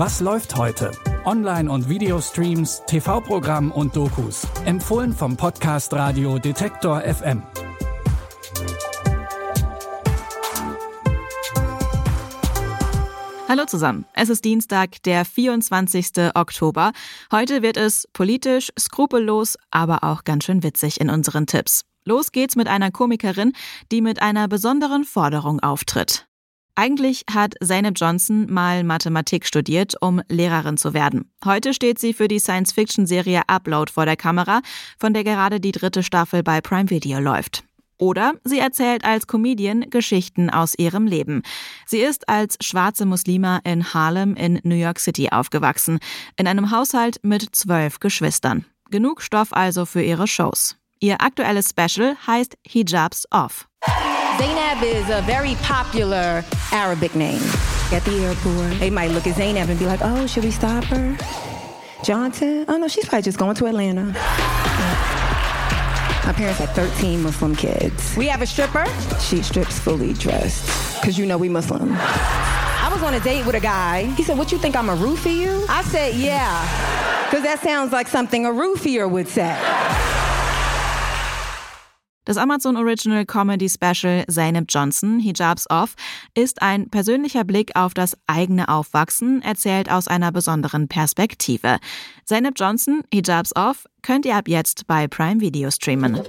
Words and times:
Was 0.00 0.20
läuft 0.20 0.54
heute? 0.54 0.92
Online- 1.24 1.68
und 1.68 1.88
Videostreams, 1.88 2.84
TV-Programm 2.86 3.72
und 3.72 3.96
Dokus. 3.96 4.46
Empfohlen 4.64 5.12
vom 5.12 5.36
Podcast 5.36 5.92
Radio 5.92 6.38
Detektor 6.38 7.00
FM. 7.00 7.42
Hallo 13.48 13.64
zusammen. 13.66 14.04
Es 14.14 14.28
ist 14.28 14.44
Dienstag, 14.44 15.02
der 15.02 15.24
24. 15.24 16.32
Oktober. 16.32 16.92
Heute 17.32 17.62
wird 17.62 17.76
es 17.76 18.06
politisch, 18.12 18.70
skrupellos, 18.78 19.56
aber 19.72 20.04
auch 20.04 20.22
ganz 20.22 20.44
schön 20.44 20.62
witzig 20.62 21.00
in 21.00 21.10
unseren 21.10 21.48
Tipps. 21.48 21.82
Los 22.04 22.30
geht's 22.30 22.54
mit 22.54 22.68
einer 22.68 22.92
Komikerin, 22.92 23.52
die 23.90 24.00
mit 24.00 24.22
einer 24.22 24.46
besonderen 24.46 25.02
Forderung 25.02 25.58
auftritt. 25.58 26.27
Eigentlich 26.78 27.24
hat 27.28 27.56
Zeynep 27.60 27.94
Johnson 27.96 28.46
mal 28.48 28.84
Mathematik 28.84 29.44
studiert, 29.44 29.96
um 30.00 30.22
Lehrerin 30.28 30.76
zu 30.76 30.94
werden. 30.94 31.28
Heute 31.44 31.74
steht 31.74 31.98
sie 31.98 32.12
für 32.14 32.28
die 32.28 32.38
Science-Fiction-Serie 32.38 33.42
Upload 33.48 33.90
vor 33.90 34.06
der 34.06 34.14
Kamera, 34.14 34.60
von 34.96 35.12
der 35.12 35.24
gerade 35.24 35.58
die 35.58 35.72
dritte 35.72 36.04
Staffel 36.04 36.44
bei 36.44 36.60
Prime 36.60 36.88
Video 36.88 37.18
läuft. 37.18 37.64
Oder 37.98 38.34
sie 38.44 38.60
erzählt 38.60 39.04
als 39.04 39.26
Comedian 39.26 39.90
Geschichten 39.90 40.50
aus 40.50 40.74
ihrem 40.78 41.08
Leben. 41.08 41.42
Sie 41.84 41.98
ist 41.98 42.28
als 42.28 42.56
schwarze 42.62 43.06
Muslima 43.06 43.58
in 43.64 43.92
Harlem 43.92 44.36
in 44.36 44.60
New 44.62 44.76
York 44.76 45.00
City 45.00 45.30
aufgewachsen, 45.32 45.98
in 46.36 46.46
einem 46.46 46.70
Haushalt 46.70 47.18
mit 47.24 47.56
zwölf 47.56 47.98
Geschwistern. 47.98 48.64
Genug 48.88 49.20
Stoff 49.22 49.52
also 49.52 49.84
für 49.84 50.02
ihre 50.02 50.28
Shows. 50.28 50.76
Ihr 51.00 51.20
aktuelles 51.22 51.70
Special 51.70 52.16
heißt 52.24 52.56
Hijabs 52.64 53.26
Off. 53.32 53.67
Zainab 54.38 54.82
is 54.82 55.08
a 55.10 55.20
very 55.22 55.54
popular 55.56 56.44
Arabic 56.72 57.14
name. 57.14 57.42
At 57.90 58.04
the 58.04 58.24
airport, 58.24 58.78
they 58.78 58.90
might 58.90 59.10
look 59.10 59.26
at 59.26 59.36
Zainab 59.36 59.68
and 59.68 59.78
be 59.78 59.86
like, 59.86 60.00
oh, 60.02 60.26
should 60.26 60.44
we 60.44 60.50
stop 60.50 60.84
her? 60.84 61.16
Johnson? 62.04 62.64
Oh, 62.68 62.76
no, 62.76 62.86
she's 62.86 63.04
probably 63.06 63.22
just 63.22 63.38
going 63.38 63.56
to 63.56 63.66
Atlanta. 63.66 64.04
My 66.24 66.32
parents 66.34 66.58
had 66.60 66.68
13 66.70 67.22
Muslim 67.22 67.56
kids. 67.56 68.14
We 68.16 68.26
have 68.28 68.42
a 68.42 68.46
stripper. 68.46 68.84
She 69.20 69.42
strips 69.42 69.78
fully 69.78 70.12
dressed 70.12 71.00
because 71.00 71.18
you 71.18 71.24
know 71.26 71.38
we 71.38 71.48
Muslim. 71.48 71.92
I 71.96 72.90
was 72.92 73.02
on 73.02 73.14
a 73.14 73.20
date 73.20 73.46
with 73.46 73.54
a 73.54 73.60
guy. 73.60 74.04
He 74.14 74.22
said, 74.22 74.36
What 74.36 74.52
you 74.52 74.58
think 74.58 74.76
I'm 74.76 74.90
a 74.90 74.96
roofie 74.96 75.36
you? 75.36 75.64
I 75.68 75.82
said, 75.82 76.14
Yeah. 76.14 76.84
Because 77.28 77.44
that 77.44 77.60
sounds 77.60 77.92
like 77.92 78.08
something 78.08 78.46
a 78.46 78.48
roofier 78.48 79.10
would 79.10 79.28
say. 79.28 79.54
Das 82.28 82.36
Amazon 82.36 82.76
Original 82.76 83.24
Comedy 83.24 83.70
Special 83.70 84.22
Zainab 84.28 84.66
Johnson, 84.68 85.18
Hijabs 85.18 85.64
Off, 85.70 85.94
ist 86.34 86.60
ein 86.60 86.90
persönlicher 86.90 87.42
Blick 87.42 87.74
auf 87.74 87.94
das 87.94 88.18
eigene 88.26 88.68
Aufwachsen, 88.68 89.40
erzählt 89.40 89.90
aus 89.90 90.08
einer 90.08 90.30
besonderen 90.30 90.88
Perspektive. 90.88 91.78
Zainab 92.26 92.52
Johnson, 92.58 93.00
Hijabs 93.10 93.56
Off, 93.56 93.86
könnt 94.02 94.26
ihr 94.26 94.36
ab 94.36 94.46
jetzt 94.46 94.86
bei 94.86 95.08
Prime 95.08 95.40
Video 95.40 95.70
streamen. 95.70 96.20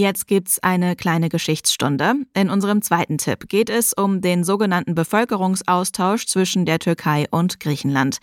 Jetzt 0.00 0.26
gibt's 0.26 0.58
eine 0.60 0.96
kleine 0.96 1.28
Geschichtsstunde. 1.28 2.14
In 2.32 2.48
unserem 2.48 2.80
zweiten 2.80 3.18
Tipp 3.18 3.50
geht 3.50 3.68
es 3.68 3.92
um 3.92 4.22
den 4.22 4.44
sogenannten 4.44 4.94
Bevölkerungsaustausch 4.94 6.24
zwischen 6.24 6.64
der 6.64 6.78
Türkei 6.78 7.26
und 7.30 7.60
Griechenland. 7.60 8.16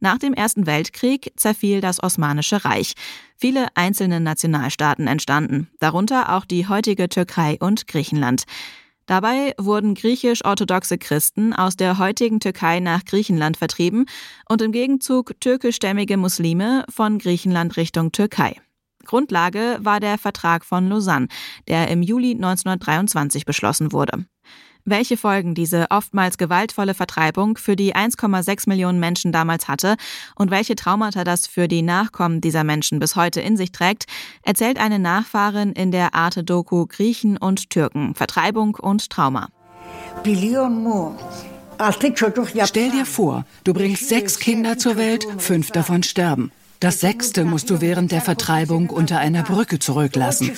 Nach 0.00 0.18
dem 0.18 0.34
Ersten 0.34 0.66
Weltkrieg 0.66 1.32
zerfiel 1.36 1.80
das 1.80 2.02
Osmanische 2.02 2.64
Reich. 2.64 2.94
Viele 3.36 3.68
einzelne 3.76 4.18
Nationalstaaten 4.18 5.06
entstanden, 5.06 5.70
darunter 5.78 6.34
auch 6.34 6.44
die 6.44 6.66
heutige 6.66 7.08
Türkei 7.08 7.58
und 7.60 7.86
Griechenland. 7.86 8.42
Dabei 9.06 9.54
wurden 9.56 9.94
griechisch-orthodoxe 9.94 10.98
Christen 10.98 11.52
aus 11.52 11.76
der 11.76 11.98
heutigen 11.98 12.40
Türkei 12.40 12.80
nach 12.80 13.04
Griechenland 13.04 13.56
vertrieben 13.56 14.06
und 14.48 14.62
im 14.62 14.72
Gegenzug 14.72 15.40
türkischstämmige 15.40 16.16
Muslime 16.16 16.84
von 16.88 17.18
Griechenland 17.18 17.76
Richtung 17.76 18.10
Türkei. 18.10 18.56
Grundlage 19.04 19.78
war 19.80 20.00
der 20.00 20.18
Vertrag 20.18 20.64
von 20.64 20.88
Lausanne, 20.88 21.28
der 21.68 21.88
im 21.88 22.02
Juli 22.02 22.32
1923 22.32 23.44
beschlossen 23.44 23.92
wurde. 23.92 24.24
Welche 24.84 25.16
Folgen 25.16 25.54
diese 25.54 25.86
oftmals 25.90 26.38
gewaltvolle 26.38 26.94
Vertreibung 26.94 27.58
für 27.58 27.76
die 27.76 27.94
1,6 27.94 28.68
Millionen 28.68 28.98
Menschen 28.98 29.30
damals 29.30 29.68
hatte 29.68 29.96
und 30.34 30.50
welche 30.50 30.74
Traumata 30.74 31.22
das 31.22 31.46
für 31.46 31.68
die 31.68 31.82
Nachkommen 31.82 32.40
dieser 32.40 32.64
Menschen 32.64 32.98
bis 32.98 33.14
heute 33.14 33.40
in 33.40 33.56
sich 33.56 33.72
trägt, 33.72 34.06
erzählt 34.42 34.78
eine 34.78 34.98
Nachfahrin 34.98 35.72
in 35.72 35.90
der 35.90 36.14
Arte-Doku 36.14 36.86
Griechen 36.86 37.36
und 37.36 37.70
Türken, 37.70 38.14
Vertreibung 38.14 38.74
und 38.74 39.10
Trauma. 39.10 39.48
Stell 42.64 42.90
dir 42.90 43.06
vor, 43.06 43.44
du 43.64 43.72
bringst 43.72 44.08
sechs 44.08 44.38
Kinder 44.38 44.78
zur 44.78 44.96
Welt, 44.96 45.26
fünf 45.38 45.70
davon 45.70 46.02
sterben. 46.02 46.52
Das 46.80 47.00
sechste 47.00 47.44
musst 47.44 47.68
du 47.68 47.82
während 47.82 48.10
der 48.10 48.22
Vertreibung 48.22 48.88
unter 48.88 49.18
einer 49.18 49.42
Brücke 49.42 49.78
zurücklassen. 49.78 50.50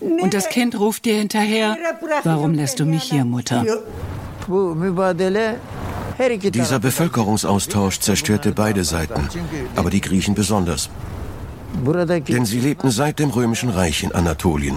Und 0.00 0.34
das 0.34 0.48
Kind 0.50 0.78
ruft 0.78 1.06
dir 1.06 1.14
hinterher, 1.14 1.76
warum 2.22 2.52
lässt 2.52 2.80
du 2.80 2.84
mich 2.84 3.04
hier, 3.04 3.24
Mutter? 3.24 3.64
Dieser 6.52 6.78
Bevölkerungsaustausch 6.78 8.00
zerstörte 8.00 8.52
beide 8.52 8.84
Seiten, 8.84 9.28
aber 9.74 9.88
die 9.88 10.02
Griechen 10.02 10.34
besonders. 10.34 10.90
Denn 12.28 12.44
sie 12.44 12.60
lebten 12.60 12.90
seit 12.90 13.18
dem 13.18 13.30
Römischen 13.30 13.70
Reich 13.70 14.02
in 14.02 14.12
Anatolien. 14.12 14.76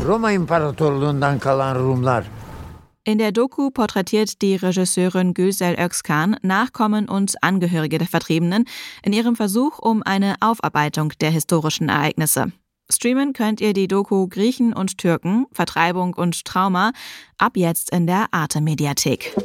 In 3.07 3.19
der 3.19 3.31
Doku 3.31 3.69
porträtiert 3.69 4.41
die 4.41 4.55
Regisseurin 4.55 5.35
Gülsel 5.35 5.75
Özkan 5.79 6.38
Nachkommen 6.41 7.07
und 7.07 7.35
Angehörige 7.43 7.99
der 7.99 8.07
Vertriebenen 8.07 8.66
in 9.03 9.13
ihrem 9.13 9.35
Versuch 9.35 9.77
um 9.77 10.01
eine 10.01 10.38
Aufarbeitung 10.39 11.13
der 11.21 11.29
historischen 11.29 11.88
Ereignisse. 11.88 12.51
Streamen 12.91 13.33
könnt 13.33 13.61
ihr 13.61 13.73
die 13.73 13.88
Doku 13.88 14.27
Griechen 14.27 14.73
und 14.73 14.97
Türken, 14.97 15.45
Vertreibung 15.51 16.16
und 16.16 16.45
Trauma 16.45 16.93
ab 17.38 17.57
jetzt 17.57 17.91
in 17.91 18.07
der 18.07 18.25
Arte 18.31 18.59
Mediathek. 18.59 19.35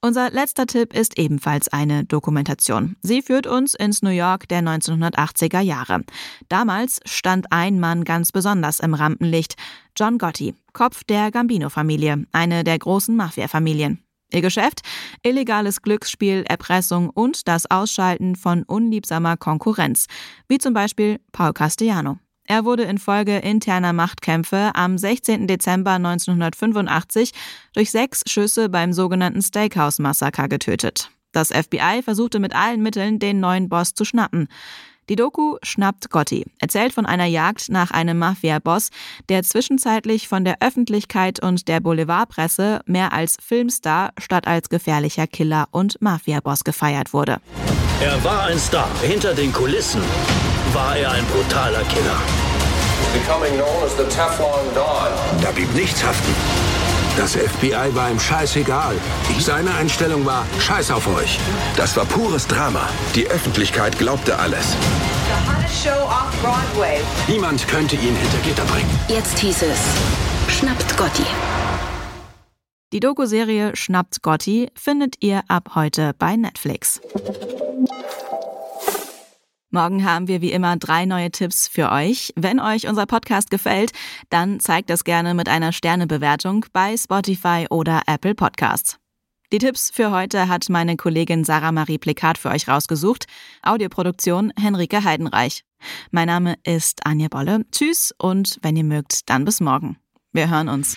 Unser 0.00 0.30
letzter 0.30 0.66
Tipp 0.66 0.94
ist 0.94 1.18
ebenfalls 1.18 1.66
eine 1.66 2.04
Dokumentation. 2.04 2.94
Sie 3.02 3.20
führt 3.20 3.48
uns 3.48 3.74
ins 3.74 4.00
New 4.00 4.10
York 4.10 4.46
der 4.46 4.60
1980er 4.60 5.60
Jahre. 5.60 6.02
Damals 6.48 7.00
stand 7.04 7.50
ein 7.50 7.80
Mann 7.80 8.04
ganz 8.04 8.30
besonders 8.30 8.78
im 8.78 8.94
Rampenlicht, 8.94 9.56
John 9.98 10.18
Gotti, 10.18 10.54
Kopf 10.72 11.02
der 11.02 11.32
Gambino-Familie, 11.32 12.26
eine 12.30 12.62
der 12.62 12.78
großen 12.78 13.16
Mafia-Familien. 13.16 14.04
Ihr 14.32 14.40
Geschäft? 14.42 14.82
Illegales 15.24 15.82
Glücksspiel, 15.82 16.44
Erpressung 16.48 17.10
und 17.10 17.48
das 17.48 17.68
Ausschalten 17.68 18.36
von 18.36 18.62
unliebsamer 18.62 19.36
Konkurrenz, 19.36 20.06
wie 20.46 20.58
zum 20.58 20.74
Beispiel 20.74 21.18
Paul 21.32 21.52
Castellano. 21.54 22.18
Er 22.50 22.64
wurde 22.64 22.84
infolge 22.84 23.36
interner 23.36 23.92
Machtkämpfe 23.92 24.70
am 24.74 24.96
16. 24.96 25.46
Dezember 25.46 25.92
1985 25.92 27.32
durch 27.74 27.90
sechs 27.90 28.22
Schüsse 28.26 28.70
beim 28.70 28.94
sogenannten 28.94 29.42
Steakhouse-Massaker 29.42 30.48
getötet. 30.48 31.10
Das 31.32 31.48
FBI 31.48 32.00
versuchte 32.02 32.38
mit 32.38 32.56
allen 32.56 32.82
Mitteln, 32.82 33.18
den 33.18 33.38
neuen 33.38 33.68
Boss 33.68 33.92
zu 33.92 34.06
schnappen. 34.06 34.48
Die 35.10 35.16
Doku 35.16 35.58
Schnappt 35.62 36.08
Gotti 36.08 36.46
erzählt 36.58 36.94
von 36.94 37.04
einer 37.04 37.26
Jagd 37.26 37.68
nach 37.68 37.90
einem 37.90 38.18
Mafia-Boss, 38.18 38.90
der 39.28 39.42
zwischenzeitlich 39.42 40.26
von 40.26 40.46
der 40.46 40.56
Öffentlichkeit 40.60 41.42
und 41.42 41.68
der 41.68 41.80
Boulevardpresse 41.80 42.80
mehr 42.86 43.12
als 43.12 43.36
Filmstar 43.42 44.12
statt 44.18 44.46
als 44.46 44.70
gefährlicher 44.70 45.26
Killer 45.26 45.68
und 45.70 46.00
Mafia-Boss 46.00 46.64
gefeiert 46.64 47.12
wurde. 47.12 47.42
Er 48.00 48.22
war 48.22 48.44
ein 48.44 48.58
Star. 48.58 48.88
Hinter 49.02 49.34
den 49.34 49.52
Kulissen 49.52 50.00
war 50.72 50.96
er 50.96 51.10
ein 51.10 51.24
brutaler 51.26 51.82
Killer. 51.84 52.16
Da 55.42 55.50
blieb 55.50 55.74
nichts 55.74 56.04
haften. 56.04 56.32
Das 57.16 57.32
FBI 57.34 57.94
war 57.94 58.08
ihm 58.08 58.20
scheißegal. 58.20 58.94
Seine 59.40 59.74
Einstellung 59.74 60.24
war 60.24 60.46
Scheiß 60.60 60.92
auf 60.92 61.08
euch. 61.16 61.40
Das 61.76 61.96
war 61.96 62.04
pures 62.04 62.46
Drama. 62.46 62.88
Die 63.16 63.26
Öffentlichkeit 63.28 63.98
glaubte 63.98 64.38
alles. 64.38 64.76
Niemand 67.26 67.66
könnte 67.66 67.96
ihn 67.96 68.14
hinter 68.14 68.38
Gitter 68.44 68.64
bringen. 68.66 69.00
Jetzt 69.08 69.40
hieß 69.40 69.62
es, 69.62 70.56
schnappt 70.56 70.96
Gotti. 70.96 71.26
Die 72.90 73.00
Doku-Serie 73.00 73.76
Schnappt 73.76 74.22
Gotti 74.22 74.70
findet 74.74 75.16
ihr 75.20 75.42
ab 75.48 75.72
heute 75.74 76.14
bei 76.18 76.36
Netflix. 76.36 77.02
Morgen 79.70 80.04
haben 80.06 80.26
wir 80.26 80.40
wie 80.40 80.52
immer 80.52 80.78
drei 80.78 81.04
neue 81.04 81.30
Tipps 81.30 81.68
für 81.68 81.92
euch. 81.92 82.32
Wenn 82.34 82.58
euch 82.58 82.88
unser 82.88 83.04
Podcast 83.04 83.50
gefällt, 83.50 83.92
dann 84.30 84.58
zeigt 84.58 84.88
das 84.88 85.04
gerne 85.04 85.34
mit 85.34 85.50
einer 85.50 85.72
Sternebewertung 85.72 86.64
bei 86.72 86.96
Spotify 86.96 87.66
oder 87.68 88.04
Apple 88.06 88.34
Podcasts. 88.34 88.96
Die 89.52 89.58
Tipps 89.58 89.90
für 89.90 90.10
heute 90.10 90.48
hat 90.48 90.70
meine 90.70 90.96
Kollegin 90.96 91.44
Sarah 91.44 91.72
Marie 91.72 91.98
Plikat 91.98 92.38
für 92.38 92.48
euch 92.48 92.68
rausgesucht. 92.68 93.26
Audioproduktion 93.62 94.50
Henrike 94.58 95.04
Heidenreich. 95.04 95.62
Mein 96.10 96.28
Name 96.28 96.54
ist 96.64 97.04
Anja 97.04 97.28
Bolle. 97.28 97.66
Tschüss 97.70 98.14
und 98.16 98.58
wenn 98.62 98.76
ihr 98.76 98.84
mögt, 98.84 99.28
dann 99.28 99.44
bis 99.44 99.60
morgen. 99.60 99.98
Wir 100.32 100.48
hören 100.48 100.70
uns. 100.70 100.96